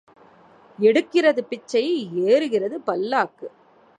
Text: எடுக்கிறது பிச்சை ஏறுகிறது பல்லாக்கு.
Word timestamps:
எடுக்கிறது 0.79 1.41
பிச்சை 1.41 1.83
ஏறுகிறது 2.23 2.77
பல்லாக்கு. 2.87 3.47